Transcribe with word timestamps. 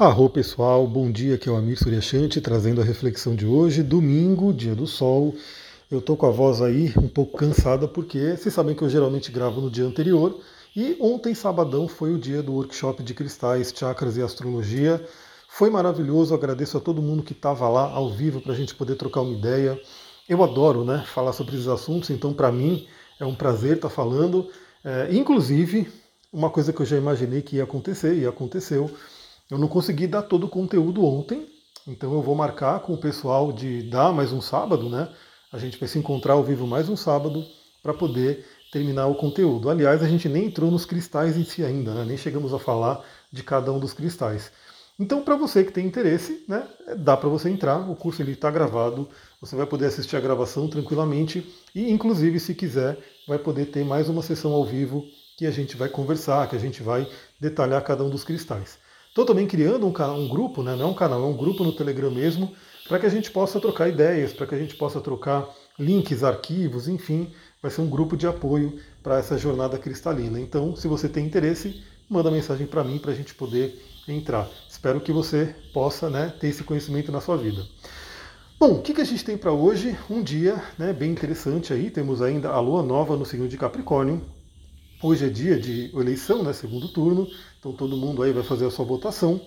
Arro 0.00 0.30
pessoal, 0.30 0.86
bom 0.86 1.12
dia, 1.12 1.34
aqui 1.34 1.46
é 1.46 1.52
o 1.52 1.56
Amir 1.56 1.78
Suryashanti 1.78 2.40
trazendo 2.40 2.80
a 2.80 2.84
reflexão 2.84 3.36
de 3.36 3.44
hoje, 3.44 3.82
domingo, 3.82 4.50
dia 4.50 4.74
do 4.74 4.86
sol. 4.86 5.34
Eu 5.90 6.00
tô 6.00 6.16
com 6.16 6.24
a 6.24 6.30
voz 6.30 6.62
aí 6.62 6.90
um 6.96 7.06
pouco 7.06 7.36
cansada 7.36 7.86
porque 7.86 8.34
vocês 8.34 8.54
sabem 8.54 8.74
que 8.74 8.80
eu 8.80 8.88
geralmente 8.88 9.30
gravo 9.30 9.60
no 9.60 9.70
dia 9.70 9.84
anterior 9.84 10.40
e 10.74 10.96
ontem, 10.98 11.34
sabadão, 11.34 11.86
foi 11.86 12.14
o 12.14 12.18
dia 12.18 12.42
do 12.42 12.54
workshop 12.54 13.02
de 13.02 13.12
cristais, 13.12 13.74
chakras 13.76 14.16
e 14.16 14.22
astrologia. 14.22 15.06
Foi 15.50 15.68
maravilhoso, 15.68 16.34
agradeço 16.34 16.78
a 16.78 16.80
todo 16.80 17.02
mundo 17.02 17.22
que 17.22 17.34
estava 17.34 17.68
lá 17.68 17.82
ao 17.82 18.08
vivo 18.08 18.40
para 18.40 18.54
a 18.54 18.56
gente 18.56 18.74
poder 18.74 18.94
trocar 18.94 19.20
uma 19.20 19.36
ideia. 19.36 19.78
Eu 20.26 20.42
adoro 20.42 20.82
né, 20.82 21.04
falar 21.12 21.34
sobre 21.34 21.56
esses 21.56 21.68
assuntos, 21.68 22.08
então 22.08 22.32
para 22.32 22.50
mim 22.50 22.86
é 23.18 23.26
um 23.26 23.34
prazer 23.34 23.76
estar 23.76 23.90
tá 23.90 23.94
falando. 23.94 24.48
É, 24.82 25.08
inclusive, 25.12 25.92
uma 26.32 26.48
coisa 26.48 26.72
que 26.72 26.80
eu 26.80 26.86
já 26.86 26.96
imaginei 26.96 27.42
que 27.42 27.56
ia 27.56 27.64
acontecer 27.64 28.16
e 28.16 28.26
aconteceu 28.26 28.90
eu 29.50 29.58
não 29.58 29.68
consegui 29.68 30.06
dar 30.06 30.22
todo 30.22 30.44
o 30.44 30.48
conteúdo 30.48 31.04
ontem, 31.04 31.46
então 31.86 32.12
eu 32.12 32.22
vou 32.22 32.34
marcar 32.34 32.80
com 32.80 32.94
o 32.94 32.98
pessoal 32.98 33.52
de 33.52 33.82
dar 33.82 34.12
mais 34.12 34.32
um 34.32 34.40
sábado, 34.40 34.88
né? 34.88 35.08
A 35.52 35.58
gente 35.58 35.78
vai 35.78 35.88
se 35.88 35.98
encontrar 35.98 36.34
ao 36.34 36.44
vivo 36.44 36.66
mais 36.66 36.88
um 36.88 36.96
sábado 36.96 37.44
para 37.82 37.92
poder 37.92 38.46
terminar 38.70 39.06
o 39.08 39.16
conteúdo. 39.16 39.68
Aliás, 39.68 40.02
a 40.02 40.08
gente 40.08 40.28
nem 40.28 40.46
entrou 40.46 40.70
nos 40.70 40.84
cristais 40.84 41.36
em 41.36 41.44
si 41.44 41.64
ainda, 41.64 41.92
né? 41.92 42.04
nem 42.04 42.16
chegamos 42.16 42.54
a 42.54 42.58
falar 42.58 43.04
de 43.32 43.42
cada 43.42 43.72
um 43.72 43.80
dos 43.80 43.92
cristais. 43.92 44.52
Então, 44.98 45.22
para 45.22 45.34
você 45.34 45.64
que 45.64 45.72
tem 45.72 45.86
interesse, 45.86 46.44
né, 46.46 46.68
dá 46.98 47.16
para 47.16 47.28
você 47.28 47.48
entrar. 47.48 47.90
O 47.90 47.96
curso 47.96 48.20
ele 48.20 48.32
está 48.32 48.50
gravado, 48.50 49.08
você 49.40 49.56
vai 49.56 49.64
poder 49.64 49.86
assistir 49.86 50.14
a 50.14 50.20
gravação 50.20 50.68
tranquilamente 50.68 51.42
e, 51.74 51.90
inclusive, 51.90 52.38
se 52.38 52.54
quiser, 52.54 52.98
vai 53.26 53.38
poder 53.38 53.66
ter 53.66 53.82
mais 53.82 54.10
uma 54.10 54.22
sessão 54.22 54.52
ao 54.52 54.64
vivo 54.64 55.02
que 55.38 55.46
a 55.46 55.50
gente 55.50 55.74
vai 55.74 55.88
conversar, 55.88 56.46
que 56.50 56.54
a 56.54 56.58
gente 56.58 56.82
vai 56.82 57.08
detalhar 57.40 57.82
cada 57.82 58.04
um 58.04 58.10
dos 58.10 58.24
cristais. 58.24 58.78
Estou 59.10 59.24
também 59.24 59.44
criando 59.44 59.84
um, 59.84 60.14
um 60.14 60.28
grupo, 60.28 60.62
né? 60.62 60.76
não 60.76 60.84
é 60.84 60.88
um 60.88 60.94
canal, 60.94 61.20
é 61.20 61.26
um 61.26 61.36
grupo 61.36 61.64
no 61.64 61.72
Telegram 61.72 62.12
mesmo, 62.12 62.54
para 62.88 62.96
que 62.98 63.06
a 63.06 63.10
gente 63.10 63.28
possa 63.28 63.58
trocar 63.58 63.88
ideias, 63.88 64.32
para 64.32 64.46
que 64.46 64.54
a 64.54 64.58
gente 64.58 64.76
possa 64.76 65.00
trocar 65.00 65.48
links, 65.76 66.22
arquivos, 66.22 66.86
enfim, 66.86 67.28
vai 67.60 67.72
ser 67.72 67.80
um 67.80 67.90
grupo 67.90 68.16
de 68.16 68.28
apoio 68.28 68.78
para 69.02 69.18
essa 69.18 69.36
jornada 69.36 69.78
cristalina. 69.78 70.38
Então, 70.38 70.76
se 70.76 70.86
você 70.86 71.08
tem 71.08 71.26
interesse, 71.26 71.82
manda 72.08 72.30
mensagem 72.30 72.68
para 72.68 72.84
mim 72.84 72.98
para 72.98 73.10
a 73.10 73.14
gente 73.14 73.34
poder 73.34 73.84
entrar. 74.06 74.48
Espero 74.68 75.00
que 75.00 75.12
você 75.12 75.56
possa 75.72 76.08
né, 76.08 76.32
ter 76.40 76.46
esse 76.46 76.62
conhecimento 76.62 77.10
na 77.10 77.20
sua 77.20 77.36
vida. 77.36 77.66
Bom, 78.60 78.74
o 78.74 78.82
que, 78.82 78.94
que 78.94 79.00
a 79.00 79.04
gente 79.04 79.24
tem 79.24 79.36
para 79.36 79.50
hoje? 79.50 79.96
Um 80.08 80.22
dia 80.22 80.62
né, 80.78 80.92
bem 80.92 81.10
interessante 81.10 81.72
aí. 81.72 81.90
Temos 81.90 82.22
ainda 82.22 82.50
a 82.50 82.60
lua 82.60 82.82
nova 82.82 83.16
no 83.16 83.26
signo 83.26 83.48
de 83.48 83.56
Capricórnio. 83.56 84.22
Hoje 85.02 85.24
é 85.24 85.28
dia 85.30 85.58
de 85.58 85.90
eleição, 85.96 86.42
né, 86.42 86.52
segundo 86.52 86.86
turno, 86.86 87.26
então 87.58 87.72
todo 87.72 87.96
mundo 87.96 88.22
aí 88.22 88.32
vai 88.32 88.42
fazer 88.42 88.66
a 88.66 88.70
sua 88.70 88.84
votação. 88.84 89.40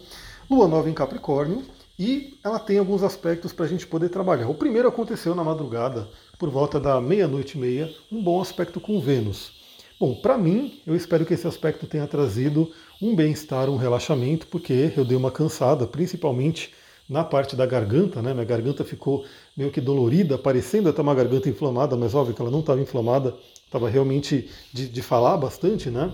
Lua 0.50 0.68
nova 0.68 0.90
em 0.90 0.96
Capricórnio 0.96 1.62
e 1.98 2.40
ela 2.44 2.58
tem 2.58 2.80
alguns 2.80 3.04
aspectos 3.04 3.54
para 3.54 3.66
a 3.66 3.68
gente 3.68 3.86
poder 3.86 4.10
trabalhar. 4.10 4.50
O 4.50 4.56
primeiro 4.56 4.88
aconteceu 4.88 5.36
na 5.36 5.44
madrugada, 5.44 6.10
por 6.40 6.50
volta 6.50 6.80
da 6.80 7.00
meia-noite 7.00 7.56
e 7.56 7.62
meia, 7.62 7.88
um 8.12 8.24
bom 8.24 8.42
aspecto 8.42 8.82
com 8.82 9.00
Vênus. 9.00 9.52
Bom, 10.00 10.16
para 10.16 10.40
mim, 10.40 10.82
eu 10.88 10.96
espero 10.96 11.24
que 11.24 11.36
esse 11.36 11.46
aspecto 11.46 11.86
tenha 11.86 12.08
trazido 12.08 12.72
um 13.00 13.16
bem-estar, 13.16 13.70
um 13.70 13.78
relaxamento, 13.78 14.48
porque 14.48 14.92
eu 14.98 15.06
dei 15.06 15.16
uma 15.16 15.30
cansada, 15.30 15.86
principalmente 15.86 16.74
na 17.08 17.24
parte 17.24 17.56
da 17.56 17.68
garganta, 17.68 18.24
né? 18.24 18.34
Minha 18.34 18.46
garganta 18.46 18.84
ficou 18.84 19.24
meio 19.56 19.72
que 19.72 19.80
dolorida, 19.80 20.38
parecendo 20.38 20.90
até 20.90 21.02
uma 21.02 21.14
garganta 21.14 21.48
inflamada, 21.50 21.96
mas 21.96 22.16
óbvio 22.16 22.36
que 22.36 22.42
ela 22.42 22.52
não 22.52 22.62
estava 22.62 22.82
inflamada, 22.82 23.36
estava 23.66 23.90
realmente 23.90 24.50
de, 24.72 24.88
de, 24.88 25.02
falar 25.02 25.38
bastante, 25.38 25.90
né? 25.90 26.12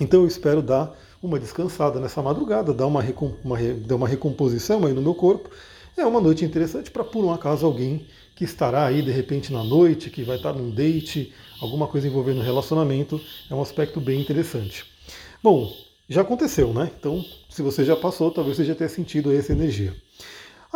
Então 0.00 0.22
eu 0.22 0.26
espero 0.26 0.62
dar 0.62 0.96
uma 1.22 1.38
descansada 1.38 2.00
nessa 2.00 2.22
madrugada, 2.22 2.72
dar 2.72 2.86
uma, 2.86 3.04
uma, 3.44 3.58
dar 3.86 3.96
uma 3.96 4.08
recomposição 4.08 4.84
aí 4.86 4.92
no 4.92 5.02
meu 5.02 5.14
corpo. 5.14 5.50
É 5.96 6.04
uma 6.04 6.20
noite 6.20 6.44
interessante 6.44 6.90
para, 6.90 7.02
por 7.02 7.24
um 7.24 7.32
acaso, 7.32 7.64
alguém 7.64 8.06
que 8.34 8.44
estará 8.44 8.84
aí 8.84 9.00
de 9.00 9.10
repente 9.10 9.50
na 9.50 9.64
noite, 9.64 10.10
que 10.10 10.22
vai 10.22 10.36
estar 10.36 10.52
num 10.52 10.70
date, 10.70 11.32
alguma 11.60 11.86
coisa 11.86 12.06
envolvendo 12.06 12.42
relacionamento, 12.42 13.18
é 13.50 13.54
um 13.54 13.62
aspecto 13.62 13.98
bem 13.98 14.20
interessante. 14.20 14.84
Bom, 15.42 15.72
já 16.08 16.20
aconteceu, 16.20 16.72
né? 16.72 16.90
Então, 16.98 17.24
se 17.48 17.62
você 17.62 17.84
já 17.84 17.96
passou, 17.96 18.30
talvez 18.30 18.58
você 18.58 18.64
já 18.64 18.74
tenha 18.74 18.88
sentido 18.90 19.32
essa 19.32 19.52
energia. 19.52 19.94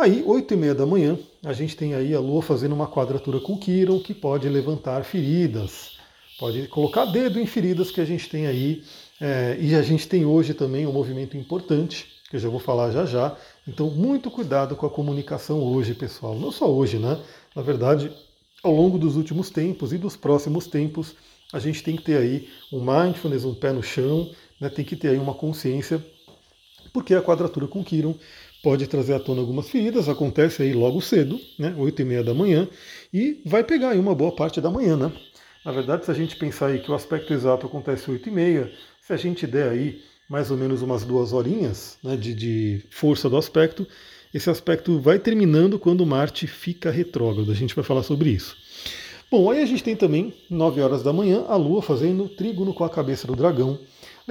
Aí, 0.01 0.23
8 0.25 0.55
e 0.55 0.57
meia 0.57 0.73
da 0.73 0.83
manhã, 0.83 1.15
a 1.43 1.53
gente 1.53 1.77
tem 1.77 1.93
aí 1.93 2.15
a 2.15 2.19
Lua 2.19 2.41
fazendo 2.41 2.73
uma 2.73 2.87
quadratura 2.87 3.39
com 3.39 3.55
Quiron, 3.55 3.99
que 3.99 4.15
pode 4.15 4.49
levantar 4.49 5.03
feridas, 5.03 5.91
pode 6.39 6.67
colocar 6.69 7.05
dedo 7.05 7.39
em 7.39 7.45
feridas 7.45 7.91
que 7.91 8.01
a 8.01 8.05
gente 8.05 8.27
tem 8.27 8.47
aí. 8.47 8.83
É, 9.19 9.55
e 9.61 9.75
a 9.75 9.83
gente 9.83 10.07
tem 10.07 10.25
hoje 10.25 10.55
também 10.55 10.87
um 10.87 10.91
movimento 10.91 11.37
importante, 11.37 12.07
que 12.31 12.35
eu 12.35 12.39
já 12.39 12.49
vou 12.49 12.59
falar 12.59 12.89
já 12.89 13.05
já. 13.05 13.37
Então, 13.67 13.91
muito 13.91 14.31
cuidado 14.31 14.75
com 14.75 14.87
a 14.87 14.89
comunicação 14.89 15.61
hoje, 15.61 15.93
pessoal. 15.93 16.33
Não 16.33 16.51
só 16.51 16.67
hoje, 16.67 16.97
né? 16.97 17.21
Na 17.55 17.61
verdade, 17.61 18.11
ao 18.63 18.73
longo 18.73 18.97
dos 18.97 19.15
últimos 19.15 19.51
tempos 19.51 19.93
e 19.93 19.99
dos 19.99 20.15
próximos 20.15 20.65
tempos, 20.65 21.13
a 21.53 21.59
gente 21.59 21.83
tem 21.83 21.95
que 21.95 22.01
ter 22.01 22.17
aí 22.17 22.49
um 22.73 22.79
mindfulness, 22.79 23.45
um 23.45 23.53
pé 23.53 23.71
no 23.71 23.83
chão, 23.83 24.31
né? 24.59 24.67
tem 24.67 24.83
que 24.83 24.95
ter 24.95 25.09
aí 25.09 25.19
uma 25.19 25.35
consciência, 25.35 26.03
porque 26.91 27.13
a 27.13 27.21
quadratura 27.21 27.67
com 27.67 27.83
Quiron 27.83 28.15
pode 28.63 28.87
trazer 28.87 29.13
à 29.13 29.19
tona 29.19 29.41
algumas 29.41 29.69
feridas, 29.69 30.07
acontece 30.07 30.61
aí 30.61 30.73
logo 30.73 31.01
cedo, 31.01 31.39
né, 31.57 31.73
8 31.77 32.01
e 32.01 32.05
meia 32.05 32.23
da 32.23 32.33
manhã, 32.33 32.67
e 33.13 33.41
vai 33.45 33.63
pegar 33.63 33.89
aí 33.89 33.99
uma 33.99 34.15
boa 34.15 34.31
parte 34.31 34.61
da 34.61 34.69
manhã, 34.69 34.95
né? 34.95 35.11
Na 35.65 35.71
verdade, 35.71 36.05
se 36.05 36.11
a 36.11 36.13
gente 36.13 36.35
pensar 36.35 36.67
aí 36.67 36.79
que 36.79 36.89
o 36.89 36.93
aspecto 36.93 37.33
exato 37.33 37.65
acontece 37.67 38.09
8 38.09 38.29
e 38.29 38.31
meia, 38.31 38.71
se 39.01 39.13
a 39.13 39.17
gente 39.17 39.45
der 39.45 39.69
aí 39.69 40.01
mais 40.29 40.49
ou 40.49 40.57
menos 40.57 40.81
umas 40.81 41.03
duas 41.03 41.33
horinhas 41.33 41.97
né, 42.03 42.15
de, 42.15 42.33
de 42.33 42.83
força 42.89 43.29
do 43.29 43.37
aspecto, 43.37 43.85
esse 44.33 44.49
aspecto 44.49 44.97
vai 44.99 45.19
terminando 45.19 45.77
quando 45.77 46.05
Marte 46.05 46.47
fica 46.47 46.89
retrógrado. 46.89 47.51
A 47.51 47.55
gente 47.55 47.75
vai 47.75 47.83
falar 47.83 48.01
sobre 48.01 48.29
isso. 48.29 48.55
Bom, 49.29 49.51
aí 49.51 49.61
a 49.61 49.65
gente 49.65 49.83
tem 49.83 49.95
também, 49.95 50.33
9 50.49 50.81
horas 50.81 51.03
da 51.03 51.11
manhã, 51.11 51.45
a 51.47 51.55
Lua 51.55 51.81
fazendo 51.81 52.29
trígono 52.29 52.73
com 52.73 52.83
a 52.83 52.89
cabeça 52.89 53.27
do 53.27 53.35
dragão. 53.35 53.77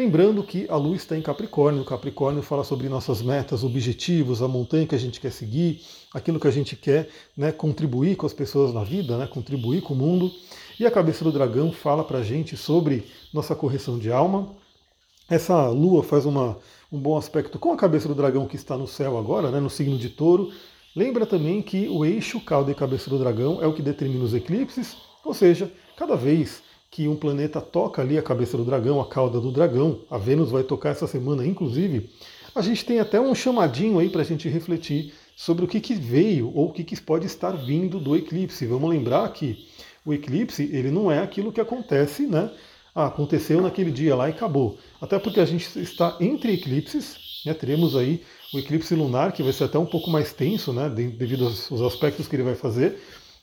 Lembrando 0.00 0.42
que 0.42 0.66
a 0.70 0.76
Lua 0.76 0.96
está 0.96 1.14
em 1.14 1.20
Capricórnio. 1.20 1.84
Capricórnio 1.84 2.42
fala 2.42 2.64
sobre 2.64 2.88
nossas 2.88 3.20
metas, 3.20 3.62
objetivos, 3.62 4.40
a 4.40 4.48
montanha 4.48 4.86
que 4.86 4.94
a 4.94 4.98
gente 4.98 5.20
quer 5.20 5.30
seguir, 5.30 5.82
aquilo 6.14 6.40
que 6.40 6.48
a 6.48 6.50
gente 6.50 6.74
quer 6.74 7.10
né, 7.36 7.52
contribuir 7.52 8.16
com 8.16 8.24
as 8.24 8.32
pessoas 8.32 8.72
na 8.72 8.82
vida, 8.82 9.18
né, 9.18 9.26
contribuir 9.26 9.82
com 9.82 9.92
o 9.92 9.96
mundo. 9.98 10.32
E 10.78 10.86
a 10.86 10.90
cabeça 10.90 11.22
do 11.22 11.30
dragão 11.30 11.70
fala 11.70 12.02
para 12.02 12.20
a 12.20 12.22
gente 12.22 12.56
sobre 12.56 13.04
nossa 13.30 13.54
correção 13.54 13.98
de 13.98 14.10
alma. 14.10 14.48
Essa 15.28 15.68
Lua 15.68 16.02
faz 16.02 16.24
uma, 16.24 16.56
um 16.90 16.98
bom 16.98 17.18
aspecto 17.18 17.58
com 17.58 17.70
a 17.70 17.76
cabeça 17.76 18.08
do 18.08 18.14
dragão 18.14 18.46
que 18.46 18.56
está 18.56 18.78
no 18.78 18.86
céu 18.86 19.18
agora, 19.18 19.50
né, 19.50 19.60
no 19.60 19.68
signo 19.68 19.98
de 19.98 20.08
touro. 20.08 20.50
Lembra 20.96 21.26
também 21.26 21.60
que 21.60 21.88
o 21.88 22.06
eixo 22.06 22.40
cauda 22.40 22.72
e 22.72 22.74
cabeça 22.74 23.10
do 23.10 23.18
dragão 23.18 23.62
é 23.62 23.66
o 23.66 23.74
que 23.74 23.82
determina 23.82 24.24
os 24.24 24.32
eclipses, 24.32 24.96
ou 25.22 25.34
seja, 25.34 25.70
cada 25.94 26.16
vez 26.16 26.62
que 26.90 27.06
um 27.06 27.14
planeta 27.14 27.60
toca 27.60 28.02
ali 28.02 28.18
a 28.18 28.22
cabeça 28.22 28.56
do 28.56 28.64
dragão, 28.64 29.00
a 29.00 29.08
cauda 29.08 29.40
do 29.40 29.52
dragão, 29.52 30.00
a 30.10 30.18
Vênus 30.18 30.50
vai 30.50 30.64
tocar 30.64 30.90
essa 30.90 31.06
semana, 31.06 31.46
inclusive, 31.46 32.10
a 32.54 32.60
gente 32.60 32.84
tem 32.84 32.98
até 32.98 33.20
um 33.20 33.34
chamadinho 33.34 33.98
aí 33.98 34.10
para 34.10 34.22
a 34.22 34.24
gente 34.24 34.48
refletir 34.48 35.14
sobre 35.36 35.64
o 35.64 35.68
que, 35.68 35.80
que 35.80 35.94
veio 35.94 36.52
ou 36.54 36.68
o 36.68 36.72
que, 36.72 36.82
que 36.82 37.00
pode 37.00 37.26
estar 37.26 37.52
vindo 37.52 38.00
do 38.00 38.16
eclipse. 38.16 38.66
Vamos 38.66 38.90
lembrar 38.90 39.32
que 39.32 39.66
o 40.04 40.12
eclipse 40.12 40.68
ele 40.72 40.90
não 40.90 41.10
é 41.10 41.20
aquilo 41.20 41.52
que 41.52 41.60
acontece, 41.60 42.26
né? 42.26 42.50
Ah, 42.92 43.06
aconteceu 43.06 43.60
naquele 43.60 43.92
dia 43.92 44.16
lá 44.16 44.28
e 44.28 44.32
acabou. 44.32 44.76
Até 45.00 45.18
porque 45.18 45.38
a 45.38 45.44
gente 45.44 45.80
está 45.80 46.16
entre 46.20 46.54
eclipses, 46.54 47.42
né? 47.46 47.54
teremos 47.54 47.94
aí 47.94 48.22
o 48.52 48.58
eclipse 48.58 48.94
lunar, 48.96 49.32
que 49.32 49.44
vai 49.44 49.52
ser 49.52 49.64
até 49.64 49.78
um 49.78 49.86
pouco 49.86 50.10
mais 50.10 50.32
tenso, 50.32 50.72
né? 50.72 50.88
devido 50.88 51.46
aos 51.46 51.80
aspectos 51.82 52.26
que 52.26 52.34
ele 52.34 52.42
vai 52.42 52.56
fazer. 52.56 53.00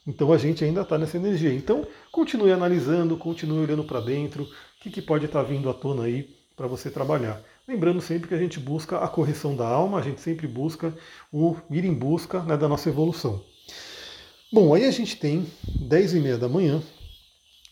Então 0.07 0.31
a 0.31 0.37
gente 0.37 0.63
ainda 0.63 0.81
está 0.81 0.97
nessa 0.97 1.17
energia. 1.17 1.53
Então 1.53 1.85
continue 2.11 2.51
analisando, 2.51 3.17
continue 3.17 3.59
olhando 3.59 3.83
para 3.83 3.99
dentro, 3.99 4.43
o 4.43 4.47
que, 4.79 4.89
que 4.89 5.01
pode 5.01 5.25
estar 5.25 5.43
tá 5.43 5.49
vindo 5.49 5.69
à 5.69 5.73
tona 5.73 6.03
aí 6.03 6.33
para 6.55 6.65
você 6.65 6.89
trabalhar. 6.89 7.41
Lembrando 7.67 7.99
sempre 7.99 8.29
que 8.29 8.33
a 8.33 8.39
gente 8.39 8.59
busca 8.59 8.97
a 8.99 9.07
correção 9.09 9.53
da 9.55 9.67
alma, 9.67 9.99
a 9.99 10.01
gente 10.01 10.21
sempre 10.21 10.47
busca 10.47 10.95
o 11.31 11.57
ir 11.69 11.83
em 11.83 11.93
busca 11.93 12.41
né, 12.43 12.55
da 12.55 12.67
nossa 12.67 12.87
evolução. 12.87 13.43
Bom, 14.51 14.73
aí 14.73 14.85
a 14.85 14.91
gente 14.91 15.17
tem 15.17 15.45
10 15.67 16.13
e 16.13 16.19
meia 16.21 16.37
da 16.37 16.47
manhã, 16.47 16.81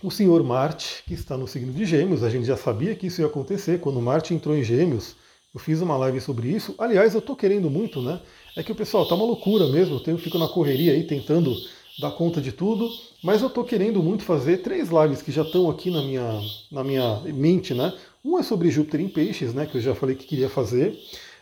o 0.04 0.12
senhor 0.12 0.44
Marte, 0.44 1.02
que 1.08 1.14
está 1.14 1.38
no 1.38 1.48
signo 1.48 1.72
de 1.72 1.86
Gêmeos, 1.86 2.22
a 2.22 2.30
gente 2.30 2.46
já 2.46 2.58
sabia 2.58 2.94
que 2.94 3.08
isso 3.08 3.22
ia 3.22 3.28
acontecer 3.28 3.80
quando 3.80 4.02
Marte 4.02 4.34
entrou 4.34 4.56
em 4.56 4.64
Gêmeos. 4.64 5.16
Eu 5.54 5.60
fiz 5.60 5.82
uma 5.82 5.96
live 5.96 6.20
sobre 6.20 6.50
isso. 6.50 6.76
Aliás, 6.78 7.14
eu 7.14 7.20
estou 7.20 7.34
querendo 7.34 7.70
muito, 7.70 8.02
né? 8.02 8.20
É 8.58 8.62
que 8.62 8.74
o 8.74 8.76
pessoal 8.76 9.08
tá 9.08 9.16
uma 9.16 9.24
loucura 9.24 9.68
mesmo. 9.68 10.02
Eu 10.06 10.18
fico 10.18 10.38
na 10.38 10.50
correria 10.50 10.92
aí 10.92 11.08
tentando 11.08 11.56
dar 12.00 12.12
conta 12.12 12.42
de 12.42 12.52
tudo, 12.52 12.90
mas 13.24 13.42
eu 13.42 13.48
estou 13.48 13.64
querendo 13.64 14.04
muito 14.04 14.24
fazer 14.24 14.58
três 14.58 14.90
lives 14.90 15.22
que 15.22 15.32
já 15.32 15.44
estão 15.44 15.70
aqui 15.70 15.90
na 15.90 16.02
minha, 16.02 16.42
na 16.72 16.84
minha 16.84 17.22
mente, 17.26 17.74
né? 17.74 17.94
Um 18.24 18.38
é 18.40 18.44
sobre 18.44 18.70
Júpiter 18.70 19.02
em 19.02 19.08
Peixes, 19.08 19.54
né? 19.54 19.66
Que 19.66 19.78
eu 19.78 19.82
já 19.82 19.96
falei 19.96 20.16
que 20.16 20.26
queria 20.26 20.50
fazer. 20.50 20.98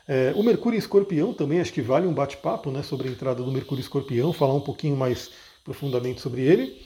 É, 0.07 0.33
o 0.35 0.44
Mercúrio 0.44 0.75
em 0.75 0.79
Escorpião 0.79 1.33
também, 1.33 1.61
acho 1.61 1.71
que 1.73 1.81
vale 1.81 2.05
um 2.05 2.13
bate-papo 2.13 2.69
né, 2.69 2.83
sobre 2.83 3.07
a 3.07 3.11
entrada 3.11 3.41
do 3.41 3.51
Mercúrio 3.51 3.81
em 3.81 3.85
Escorpião, 3.85 4.33
falar 4.33 4.53
um 4.53 4.61
pouquinho 4.61 4.97
mais 4.97 5.31
profundamente 5.63 6.19
sobre 6.21 6.41
ele. 6.41 6.77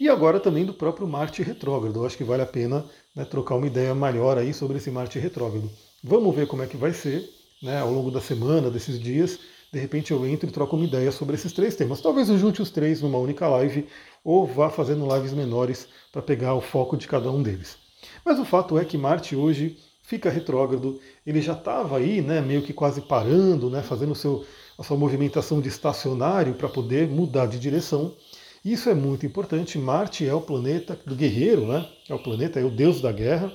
E 0.00 0.08
agora 0.08 0.40
também 0.40 0.64
do 0.64 0.72
próprio 0.72 1.06
Marte 1.06 1.42
retrógrado. 1.42 2.04
Acho 2.04 2.16
que 2.16 2.24
vale 2.24 2.42
a 2.42 2.46
pena 2.46 2.84
né, 3.14 3.24
trocar 3.24 3.56
uma 3.56 3.66
ideia 3.66 3.94
maior 3.94 4.38
aí 4.38 4.54
sobre 4.54 4.78
esse 4.78 4.90
Marte 4.90 5.18
retrógrado. 5.18 5.70
Vamos 6.02 6.34
ver 6.34 6.46
como 6.46 6.62
é 6.62 6.66
que 6.66 6.76
vai 6.76 6.92
ser. 6.92 7.28
né, 7.62 7.78
ao 7.78 7.92
longo 7.92 8.10
da 8.10 8.20
semana, 8.20 8.70
desses 8.70 8.98
dias, 8.98 9.38
de 9.72 9.78
repente 9.78 10.10
eu 10.12 10.26
entro 10.26 10.48
e 10.48 10.52
troco 10.52 10.76
uma 10.76 10.84
ideia 10.84 11.10
sobre 11.10 11.34
esses 11.34 11.52
três 11.52 11.74
temas. 11.74 12.00
Talvez 12.00 12.28
eu 12.28 12.38
junte 12.38 12.60
os 12.60 12.70
três 12.70 13.00
numa 13.00 13.18
única 13.18 13.48
live 13.48 13.86
ou 14.22 14.46
vá 14.46 14.68
fazendo 14.68 15.08
lives 15.14 15.32
menores 15.32 15.88
para 16.12 16.20
pegar 16.20 16.54
o 16.54 16.60
foco 16.60 16.96
de 16.96 17.08
cada 17.08 17.30
um 17.30 17.42
deles. 17.42 17.78
Mas 18.24 18.38
o 18.38 18.44
fato 18.44 18.78
é 18.78 18.84
que 18.84 18.98
Marte 18.98 19.34
hoje 19.34 19.78
fica 20.02 20.28
retrógrado, 20.28 21.00
ele 21.26 21.40
já 21.40 21.54
estava 21.54 21.96
aí, 21.96 22.20
né, 22.20 22.40
meio 22.40 22.60
que 22.60 22.72
quase 22.72 23.00
parando, 23.00 23.70
né, 23.70 23.82
fazendo 23.82 24.14
seu, 24.14 24.44
a 24.78 24.82
sua 24.82 24.96
movimentação 24.96 25.60
de 25.60 25.68
estacionário 25.68 26.54
para 26.54 26.68
poder 26.68 27.08
mudar 27.08 27.46
de 27.46 27.58
direção. 27.58 28.14
Isso 28.62 28.90
é 28.90 28.94
muito 28.94 29.24
importante. 29.24 29.78
Marte 29.78 30.26
é 30.26 30.34
o 30.34 30.40
planeta 30.40 30.98
do 31.06 31.16
guerreiro, 31.16 31.66
né? 31.66 31.84
É 32.08 32.14
o 32.14 32.18
planeta, 32.18 32.60
é 32.60 32.64
o 32.64 32.70
deus 32.70 33.00
da 33.00 33.10
guerra, 33.10 33.52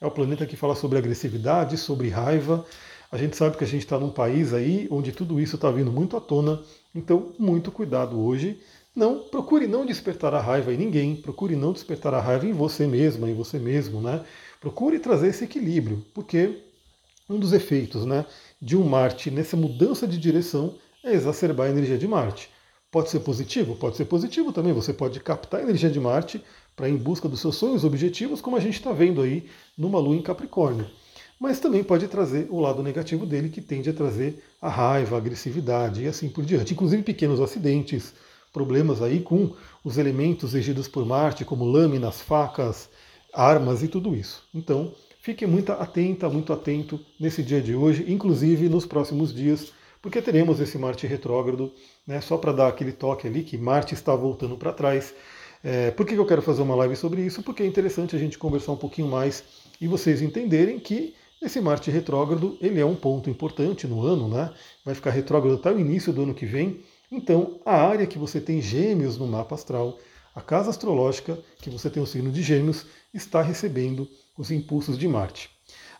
é 0.00 0.06
o 0.06 0.10
planeta 0.10 0.44
que 0.44 0.56
fala 0.56 0.74
sobre 0.74 0.98
agressividade, 0.98 1.78
sobre 1.78 2.08
raiva. 2.08 2.64
A 3.10 3.16
gente 3.16 3.36
sabe 3.36 3.56
que 3.56 3.64
a 3.64 3.66
gente 3.66 3.82
está 3.82 3.98
num 3.98 4.10
país 4.10 4.52
aí 4.52 4.86
onde 4.90 5.10
tudo 5.10 5.40
isso 5.40 5.56
está 5.56 5.70
vindo 5.70 5.90
muito 5.90 6.16
à 6.16 6.20
tona, 6.20 6.62
então 6.94 7.32
muito 7.38 7.72
cuidado 7.72 8.20
hoje. 8.20 8.60
Não, 8.94 9.20
procure 9.20 9.66
não 9.66 9.84
despertar 9.84 10.32
a 10.34 10.40
raiva 10.40 10.72
em 10.72 10.76
ninguém, 10.76 11.16
procure 11.16 11.56
não 11.56 11.72
despertar 11.72 12.14
a 12.14 12.20
raiva 12.20 12.46
em 12.46 12.52
você 12.52 12.86
mesma, 12.86 13.28
em 13.28 13.34
você 13.34 13.58
mesmo, 13.58 14.00
né? 14.00 14.24
Procure 14.60 14.98
trazer 14.98 15.28
esse 15.28 15.44
equilíbrio, 15.44 16.04
porque 16.14 16.62
um 17.28 17.38
dos 17.38 17.52
efeitos 17.52 18.04
né, 18.04 18.26
de 18.60 18.76
um 18.76 18.84
Marte 18.84 19.30
nessa 19.30 19.56
mudança 19.56 20.06
de 20.06 20.18
direção 20.18 20.74
é 21.02 21.12
exacerbar 21.12 21.66
a 21.66 21.70
energia 21.70 21.98
de 21.98 22.06
Marte. 22.06 22.50
Pode 22.90 23.08
ser 23.10 23.20
positivo? 23.20 23.76
Pode 23.76 23.96
ser 23.96 24.04
positivo 24.04 24.52
também. 24.52 24.72
Você 24.72 24.92
pode 24.92 25.18
captar 25.20 25.60
a 25.60 25.62
energia 25.62 25.88
de 25.88 26.00
Marte 26.00 26.42
para 26.76 26.88
ir 26.88 26.92
em 26.92 26.96
busca 26.96 27.28
dos 27.28 27.40
seus 27.40 27.56
sonhos, 27.56 27.84
objetivos, 27.84 28.40
como 28.40 28.56
a 28.56 28.60
gente 28.60 28.74
está 28.74 28.92
vendo 28.92 29.22
aí 29.22 29.48
numa 29.78 29.98
lua 29.98 30.16
em 30.16 30.22
Capricórnio. 30.22 30.86
Mas 31.40 31.58
também 31.58 31.82
pode 31.82 32.06
trazer 32.06 32.48
o 32.50 32.60
lado 32.60 32.82
negativo 32.82 33.24
dele, 33.24 33.48
que 33.48 33.62
tende 33.62 33.88
a 33.88 33.94
trazer 33.94 34.44
a 34.60 34.68
raiva, 34.68 35.16
a 35.16 35.18
agressividade 35.18 36.02
e 36.02 36.06
assim 36.06 36.28
por 36.28 36.44
diante. 36.44 36.74
Inclusive 36.74 37.02
pequenos 37.02 37.40
acidentes, 37.40 38.12
problemas 38.52 39.00
aí 39.00 39.20
com 39.20 39.54
os 39.82 39.96
elementos 39.96 40.52
regidos 40.52 40.86
por 40.86 41.06
Marte, 41.06 41.42
como 41.42 41.64
lâminas, 41.64 42.20
facas, 42.20 42.90
armas 43.32 43.82
e 43.82 43.88
tudo 43.88 44.14
isso. 44.14 44.42
Então, 44.54 44.92
fique 45.22 45.46
muito 45.46 45.72
atenta, 45.72 46.28
muito 46.28 46.52
atento 46.52 47.00
nesse 47.18 47.42
dia 47.42 47.62
de 47.62 47.74
hoje, 47.74 48.04
inclusive 48.06 48.68
nos 48.68 48.84
próximos 48.84 49.32
dias, 49.32 49.72
porque 50.02 50.20
teremos 50.20 50.60
esse 50.60 50.76
Marte 50.76 51.06
retrógrado, 51.06 51.72
né, 52.06 52.20
só 52.20 52.36
para 52.36 52.52
dar 52.52 52.68
aquele 52.68 52.92
toque 52.92 53.26
ali 53.26 53.44
que 53.44 53.56
Marte 53.56 53.94
está 53.94 54.14
voltando 54.14 54.58
para 54.58 54.74
trás. 54.74 55.14
É, 55.64 55.90
por 55.90 56.04
que 56.04 56.14
eu 56.14 56.26
quero 56.26 56.42
fazer 56.42 56.60
uma 56.60 56.74
live 56.74 56.96
sobre 56.96 57.22
isso? 57.22 57.42
Porque 57.42 57.62
é 57.62 57.66
interessante 57.66 58.14
a 58.14 58.18
gente 58.18 58.36
conversar 58.36 58.72
um 58.72 58.76
pouquinho 58.76 59.08
mais 59.08 59.42
e 59.80 59.88
vocês 59.88 60.20
entenderem 60.20 60.78
que 60.78 61.14
esse 61.42 61.60
Marte 61.60 61.90
retrógrado 61.90 62.56
ele 62.60 62.80
é 62.80 62.84
um 62.84 62.94
ponto 62.94 63.30
importante 63.30 63.86
no 63.86 64.04
ano, 64.04 64.28
né? 64.28 64.52
Vai 64.84 64.94
ficar 64.94 65.10
retrógrado 65.10 65.54
até 65.56 65.72
o 65.72 65.78
início 65.78 66.12
do 66.12 66.22
ano 66.22 66.34
que 66.34 66.46
vem. 66.46 66.80
Então, 67.10 67.60
a 67.64 67.74
área 67.74 68.06
que 68.06 68.18
você 68.18 68.40
tem 68.40 68.60
gêmeos 68.60 69.16
no 69.16 69.26
mapa 69.26 69.54
astral, 69.54 69.98
a 70.34 70.40
casa 70.40 70.70
astrológica 70.70 71.38
que 71.60 71.70
você 71.70 71.90
tem 71.90 72.02
o 72.02 72.06
signo 72.06 72.30
de 72.30 72.42
gêmeos, 72.42 72.86
está 73.12 73.42
recebendo 73.42 74.08
os 74.36 74.50
impulsos 74.50 74.98
de 74.98 75.08
Marte. 75.08 75.50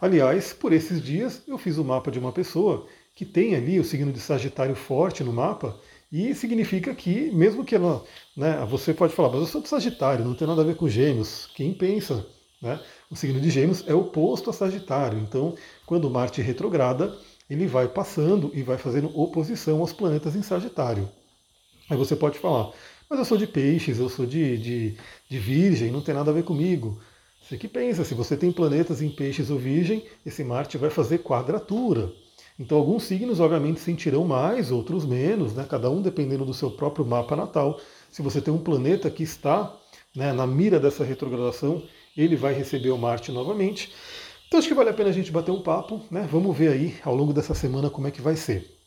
Aliás, 0.00 0.52
por 0.52 0.72
esses 0.72 1.02
dias 1.02 1.42
eu 1.46 1.58
fiz 1.58 1.78
o 1.78 1.84
mapa 1.84 2.10
de 2.10 2.18
uma 2.18 2.32
pessoa 2.32 2.86
que 3.14 3.24
tem 3.24 3.54
ali 3.54 3.78
o 3.78 3.84
signo 3.84 4.12
de 4.12 4.20
Sagitário 4.20 4.74
forte 4.74 5.22
no 5.22 5.32
mapa, 5.32 5.78
e 6.12 6.34
significa 6.34 6.92
que, 6.94 7.30
mesmo 7.30 7.64
que 7.64 7.74
ela. 7.74 8.04
Né, 8.36 8.66
você 8.68 8.92
pode 8.92 9.14
falar, 9.14 9.28
mas 9.28 9.40
eu 9.40 9.46
sou 9.46 9.60
de 9.60 9.68
Sagitário, 9.68 10.24
não 10.24 10.34
tem 10.34 10.48
nada 10.48 10.62
a 10.62 10.64
ver 10.64 10.74
com 10.74 10.88
Gêmeos. 10.88 11.48
Quem 11.54 11.72
pensa? 11.72 12.26
Né? 12.60 12.78
O 13.10 13.16
signo 13.16 13.40
de 13.40 13.50
Gêmeos 13.50 13.84
é 13.86 13.94
oposto 13.94 14.50
a 14.50 14.52
Sagitário. 14.52 15.18
Então, 15.18 15.54
quando 15.86 16.10
Marte 16.10 16.42
retrograda, 16.42 17.16
ele 17.48 17.66
vai 17.66 17.88
passando 17.88 18.50
e 18.54 18.62
vai 18.62 18.78
fazendo 18.78 19.10
oposição 19.18 19.80
aos 19.80 19.92
planetas 19.92 20.36
em 20.36 20.42
Sagitário. 20.42 21.08
Aí 21.88 21.96
você 21.96 22.14
pode 22.14 22.38
falar, 22.38 22.70
mas 23.08 23.18
eu 23.18 23.24
sou 23.24 23.36
de 23.36 23.46
peixes, 23.46 23.98
eu 23.98 24.08
sou 24.08 24.24
de, 24.24 24.56
de, 24.58 24.96
de 25.28 25.38
virgem, 25.38 25.90
não 25.90 26.00
tem 26.00 26.14
nada 26.14 26.30
a 26.30 26.34
ver 26.34 26.44
comigo. 26.44 27.00
Você 27.42 27.56
que 27.56 27.66
pensa, 27.66 28.04
se 28.04 28.14
você 28.14 28.36
tem 28.36 28.52
planetas 28.52 29.02
em 29.02 29.10
peixes 29.10 29.50
ou 29.50 29.58
virgem, 29.58 30.04
esse 30.24 30.44
Marte 30.44 30.78
vai 30.78 30.90
fazer 30.90 31.18
quadratura. 31.18 32.12
Então 32.60 32.78
alguns 32.78 33.04
signos 33.04 33.40
obviamente 33.40 33.80
sentirão 33.80 34.24
mais, 34.24 34.70
outros 34.70 35.04
menos, 35.04 35.54
né? 35.54 35.66
cada 35.68 35.90
um 35.90 36.00
dependendo 36.00 36.44
do 36.44 36.54
seu 36.54 36.70
próprio 36.70 37.04
mapa 37.04 37.34
natal. 37.34 37.80
Se 38.10 38.22
você 38.22 38.40
tem 38.40 38.54
um 38.54 38.62
planeta 38.62 39.10
que 39.10 39.24
está 39.24 39.74
né, 40.14 40.32
na 40.32 40.46
mira 40.46 40.78
dessa 40.78 41.02
retrogradação, 41.02 41.82
ele 42.22 42.36
vai 42.36 42.54
receber 42.54 42.90
o 42.90 42.98
Marte 42.98 43.32
novamente. 43.32 43.92
Então 44.46 44.58
acho 44.58 44.68
que 44.68 44.74
vale 44.74 44.90
a 44.90 44.94
pena 44.94 45.10
a 45.10 45.12
gente 45.12 45.30
bater 45.30 45.50
um 45.50 45.62
papo, 45.62 46.00
né? 46.10 46.28
Vamos 46.30 46.56
ver 46.56 46.72
aí 46.72 46.96
ao 47.04 47.14
longo 47.14 47.32
dessa 47.32 47.54
semana 47.54 47.88
como 47.88 48.08
é 48.08 48.10
que 48.10 48.20
vai 48.20 48.36
ser 48.36 48.80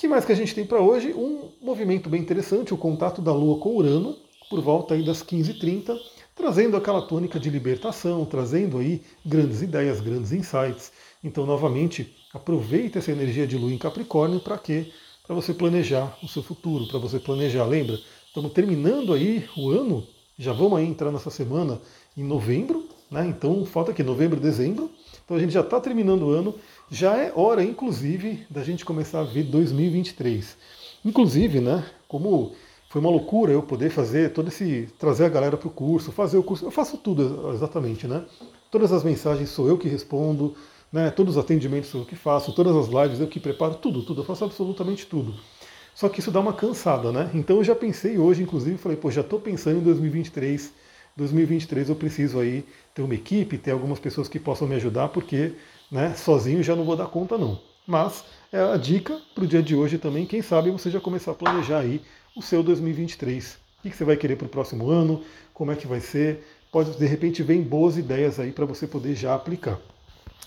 que 0.00 0.08
mais 0.08 0.24
que 0.24 0.32
a 0.32 0.34
gente 0.34 0.54
tem 0.54 0.64
para 0.64 0.80
hoje? 0.80 1.12
Um 1.12 1.50
movimento 1.60 2.08
bem 2.08 2.22
interessante, 2.22 2.72
o 2.72 2.78
contato 2.78 3.20
da 3.20 3.34
Lua 3.34 3.58
com 3.58 3.76
Urano, 3.76 4.16
por 4.48 4.58
volta 4.62 4.94
aí 4.94 5.04
das 5.04 5.22
15h30, 5.22 5.94
trazendo 6.34 6.74
aquela 6.74 7.02
tônica 7.02 7.38
de 7.38 7.50
libertação, 7.50 8.24
trazendo 8.24 8.78
aí 8.78 9.02
grandes 9.26 9.60
ideias, 9.60 10.00
grandes 10.00 10.32
insights. 10.32 10.90
Então, 11.22 11.44
novamente, 11.44 12.16
aproveita 12.32 12.98
essa 12.98 13.12
energia 13.12 13.46
de 13.46 13.58
Lua 13.58 13.70
em 13.70 13.76
Capricórnio 13.76 14.40
para 14.40 14.56
quê? 14.56 14.90
Para 15.26 15.34
você 15.34 15.52
planejar 15.52 16.16
o 16.22 16.28
seu 16.28 16.42
futuro, 16.42 16.86
para 16.88 16.98
você 16.98 17.18
planejar. 17.18 17.66
Lembra? 17.66 18.00
Estamos 18.26 18.52
terminando 18.52 19.12
aí 19.12 19.46
o 19.54 19.68
ano, 19.68 20.06
já 20.40 20.54
vamos 20.54 20.78
aí 20.78 20.86
entrar 20.86 21.12
nessa 21.12 21.28
semana 21.28 21.78
em 22.16 22.24
novembro, 22.24 22.88
né? 23.10 23.26
Então 23.26 23.66
falta 23.66 23.90
aqui 23.90 24.02
novembro, 24.02 24.40
dezembro. 24.40 24.90
Então 25.22 25.36
a 25.36 25.40
gente 25.40 25.52
já 25.52 25.60
está 25.60 25.78
terminando 25.78 26.22
o 26.22 26.30
ano 26.30 26.54
já 26.90 27.14
é 27.18 27.30
hora, 27.36 27.62
inclusive, 27.62 28.46
da 28.48 28.64
gente 28.64 28.84
começar 28.84 29.20
a 29.20 29.24
ver 29.24 29.44
2023. 29.44 30.56
Inclusive, 31.04 31.60
né, 31.60 31.84
como 32.08 32.52
foi 32.88 33.02
uma 33.02 33.10
loucura 33.10 33.52
eu 33.52 33.62
poder 33.62 33.90
fazer 33.90 34.32
todo 34.32 34.48
esse. 34.48 34.88
trazer 34.98 35.26
a 35.26 35.28
galera 35.28 35.58
para 35.58 35.68
o 35.68 35.70
curso, 35.70 36.10
fazer 36.10 36.38
o 36.38 36.42
curso. 36.42 36.64
Eu 36.64 36.70
faço 36.70 36.96
tudo 36.96 37.52
exatamente, 37.52 38.08
né? 38.08 38.24
Todas 38.70 38.92
as 38.92 39.04
mensagens 39.04 39.50
sou 39.50 39.68
eu 39.68 39.76
que 39.76 39.88
respondo, 39.88 40.54
né? 40.90 41.10
Todos 41.10 41.36
os 41.36 41.44
atendimentos 41.44 41.90
sou 41.90 42.00
eu 42.00 42.06
que 42.06 42.16
faço, 42.16 42.52
todas 42.54 42.74
as 42.74 42.88
lives 42.88 43.20
eu 43.20 43.28
que 43.28 43.38
preparo, 43.38 43.74
tudo, 43.74 44.02
tudo, 44.02 44.22
eu 44.22 44.24
faço 44.24 44.44
absolutamente 44.44 45.06
tudo. 45.06 45.34
Só 45.94 46.08
que 46.08 46.20
isso 46.20 46.30
dá 46.30 46.40
uma 46.40 46.52
cansada, 46.52 47.12
né? 47.12 47.30
Então 47.34 47.56
eu 47.56 47.64
já 47.64 47.74
pensei 47.74 48.18
hoje, 48.18 48.42
inclusive, 48.42 48.78
falei, 48.78 48.96
pô, 48.96 49.10
já 49.10 49.20
estou 49.20 49.40
pensando 49.40 49.78
em 49.78 49.82
2023. 49.82 50.72
2023 51.16 51.88
eu 51.88 51.96
preciso 51.96 52.38
aí 52.38 52.64
ter 52.94 53.02
uma 53.02 53.14
equipe, 53.14 53.58
ter 53.58 53.72
algumas 53.72 53.98
pessoas 53.98 54.28
que 54.28 54.38
possam 54.38 54.66
me 54.66 54.76
ajudar, 54.76 55.08
porque 55.08 55.52
né? 55.90 56.14
Sozinho 56.14 56.62
já 56.62 56.76
não 56.76 56.84
vou 56.84 56.96
dar 56.96 57.06
conta 57.06 57.36
não. 57.36 57.60
Mas 57.86 58.24
é 58.52 58.60
a 58.60 58.76
dica 58.76 59.20
para 59.34 59.44
o 59.44 59.46
dia 59.46 59.62
de 59.62 59.74
hoje 59.74 59.98
também. 59.98 60.24
Quem 60.24 60.42
sabe 60.42 60.70
você 60.70 60.90
já 60.90 61.00
começar 61.00 61.32
a 61.32 61.34
planejar 61.34 61.80
aí 61.80 62.00
o 62.36 62.42
seu 62.42 62.62
2023. 62.62 63.58
O 63.78 63.88
que 63.88 63.96
você 63.96 64.04
vai 64.04 64.16
querer 64.16 64.36
para 64.36 64.46
o 64.46 64.50
próximo 64.50 64.88
ano? 64.88 65.22
Como 65.52 65.72
é 65.72 65.76
que 65.76 65.86
vai 65.86 66.00
ser? 66.00 66.46
Pode 66.70 66.96
de 66.96 67.06
repente 67.06 67.42
vem 67.42 67.62
boas 67.62 67.96
ideias 67.96 68.38
aí 68.38 68.52
para 68.52 68.64
você 68.64 68.86
poder 68.86 69.16
já 69.16 69.34
aplicar. 69.34 69.78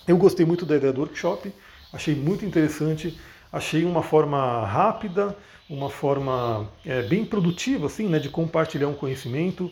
Eu 0.08 0.18
gostei 0.18 0.46
muito 0.46 0.66
da 0.66 0.78
ideia 0.78 0.94
do 0.94 1.02
workshop, 1.02 1.52
achei 1.92 2.16
muito 2.16 2.46
interessante, 2.46 3.18
achei 3.54 3.86
uma 3.86 4.02
forma 4.02 4.66
rápida, 4.66 5.38
uma 5.70 5.90
forma 5.90 6.68
é, 6.86 7.04
bem 7.04 7.24
produtiva 7.24 7.86
assim, 7.86 8.10
né, 8.10 8.20
de 8.20 8.28
compartilhar 8.28 8.90
um 8.90 8.94
conhecimento. 8.94 9.72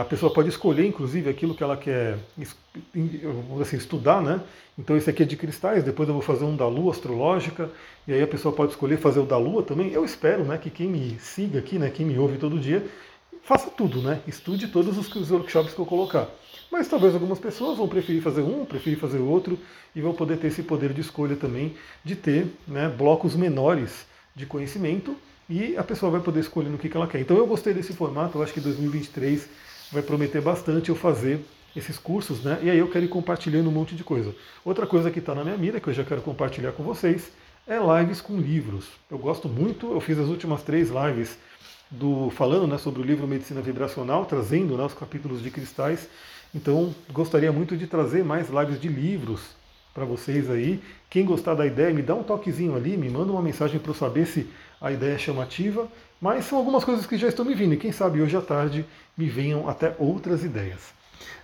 A 0.00 0.04
pessoa 0.04 0.32
pode 0.32 0.48
escolher, 0.48 0.86
inclusive, 0.86 1.28
aquilo 1.28 1.54
que 1.54 1.62
ela 1.62 1.76
quer 1.76 2.16
assim, 3.60 3.76
estudar, 3.76 4.22
né? 4.22 4.40
Então 4.78 4.96
esse 4.96 5.10
aqui 5.10 5.22
é 5.22 5.26
de 5.26 5.36
cristais, 5.36 5.84
depois 5.84 6.08
eu 6.08 6.14
vou 6.14 6.22
fazer 6.22 6.46
um 6.46 6.56
da 6.56 6.66
lua 6.66 6.90
astrológica, 6.90 7.68
e 8.06 8.14
aí 8.14 8.22
a 8.22 8.26
pessoa 8.26 8.54
pode 8.54 8.70
escolher 8.70 8.96
fazer 8.96 9.20
o 9.20 9.26
da 9.26 9.36
lua 9.36 9.62
também. 9.62 9.92
Eu 9.92 10.06
espero 10.06 10.42
né, 10.42 10.56
que 10.56 10.70
quem 10.70 10.88
me 10.88 11.18
siga 11.20 11.58
aqui, 11.58 11.78
né, 11.78 11.90
quem 11.90 12.06
me 12.06 12.18
ouve 12.18 12.38
todo 12.38 12.58
dia, 12.58 12.82
faça 13.48 13.70
tudo, 13.70 14.02
né? 14.02 14.20
Estude 14.28 14.68
todos 14.68 14.98
os 14.98 15.30
workshops 15.30 15.72
que 15.72 15.80
eu 15.80 15.86
colocar. 15.86 16.28
Mas 16.70 16.86
talvez 16.86 17.14
algumas 17.14 17.38
pessoas 17.38 17.78
vão 17.78 17.88
preferir 17.88 18.20
fazer 18.20 18.42
um, 18.42 18.66
preferir 18.66 18.98
fazer 18.98 19.20
outro, 19.20 19.58
e 19.96 20.02
vão 20.02 20.12
poder 20.12 20.36
ter 20.36 20.48
esse 20.48 20.62
poder 20.62 20.92
de 20.92 21.00
escolha 21.00 21.34
também, 21.34 21.74
de 22.04 22.14
ter 22.14 22.46
né, 22.66 22.90
blocos 22.90 23.34
menores 23.34 24.06
de 24.36 24.44
conhecimento 24.44 25.16
e 25.48 25.74
a 25.78 25.82
pessoa 25.82 26.12
vai 26.12 26.20
poder 26.20 26.40
escolher 26.40 26.68
no 26.68 26.76
que, 26.76 26.90
que 26.90 26.96
ela 26.96 27.06
quer. 27.06 27.20
Então 27.20 27.38
eu 27.38 27.46
gostei 27.46 27.72
desse 27.72 27.94
formato, 27.94 28.36
eu 28.36 28.42
acho 28.42 28.52
que 28.52 28.60
2023 28.60 29.48
vai 29.90 30.02
prometer 30.02 30.42
bastante 30.42 30.90
eu 30.90 30.94
fazer 30.94 31.40
esses 31.74 31.96
cursos, 31.96 32.44
né? 32.44 32.58
E 32.62 32.68
aí 32.68 32.78
eu 32.78 32.88
quero 32.88 33.06
ir 33.06 33.08
compartilhando 33.08 33.70
um 33.70 33.72
monte 33.72 33.94
de 33.94 34.04
coisa. 34.04 34.34
Outra 34.62 34.86
coisa 34.86 35.10
que 35.10 35.20
está 35.20 35.34
na 35.34 35.42
minha 35.42 35.56
mira, 35.56 35.80
que 35.80 35.88
eu 35.88 35.94
já 35.94 36.04
quero 36.04 36.20
compartilhar 36.20 36.72
com 36.72 36.82
vocês, 36.82 37.32
é 37.66 37.78
lives 37.78 38.20
com 38.20 38.38
livros. 38.38 38.88
Eu 39.10 39.16
gosto 39.16 39.48
muito, 39.48 39.90
eu 39.90 40.00
fiz 40.00 40.18
as 40.18 40.28
últimas 40.28 40.62
três 40.62 40.90
lives 40.90 41.38
do 41.90 42.30
falando 42.30 42.66
né, 42.66 42.78
sobre 42.78 43.00
o 43.00 43.04
livro 43.04 43.26
Medicina 43.26 43.60
Vibracional, 43.60 44.26
trazendo 44.26 44.76
né, 44.76 44.84
os 44.84 44.94
capítulos 44.94 45.42
de 45.42 45.50
cristais. 45.50 46.08
Então 46.54 46.94
gostaria 47.12 47.52
muito 47.52 47.76
de 47.76 47.86
trazer 47.86 48.24
mais 48.24 48.48
lives 48.48 48.80
de 48.80 48.88
livros 48.88 49.40
para 49.94 50.04
vocês 50.04 50.50
aí. 50.50 50.80
Quem 51.10 51.24
gostar 51.24 51.54
da 51.54 51.66
ideia, 51.66 51.92
me 51.92 52.02
dá 52.02 52.14
um 52.14 52.22
toquezinho 52.22 52.76
ali, 52.76 52.96
me 52.96 53.08
manda 53.08 53.32
uma 53.32 53.42
mensagem 53.42 53.80
para 53.80 53.90
eu 53.90 53.94
saber 53.94 54.26
se 54.26 54.46
a 54.80 54.92
ideia 54.92 55.14
é 55.14 55.18
chamativa. 55.18 55.88
Mas 56.20 56.44
são 56.46 56.58
algumas 56.58 56.84
coisas 56.84 57.06
que 57.06 57.16
já 57.16 57.28
estão 57.28 57.44
me 57.44 57.54
vindo 57.54 57.74
e 57.74 57.76
quem 57.76 57.92
sabe 57.92 58.20
hoje 58.20 58.36
à 58.36 58.40
tarde 58.40 58.84
me 59.16 59.26
venham 59.26 59.68
até 59.68 59.94
outras 59.98 60.44
ideias. 60.44 60.92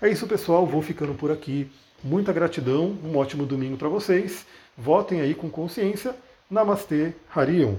É 0.00 0.08
isso, 0.08 0.26
pessoal. 0.26 0.66
Vou 0.66 0.82
ficando 0.82 1.14
por 1.14 1.30
aqui. 1.30 1.70
Muita 2.02 2.32
gratidão, 2.32 2.96
um 3.02 3.16
ótimo 3.16 3.46
domingo 3.46 3.76
para 3.76 3.88
vocês. 3.88 4.44
Votem 4.76 5.20
aí 5.20 5.34
com 5.34 5.48
consciência. 5.48 6.14
Namastê, 6.50 7.12
Harion. 7.34 7.76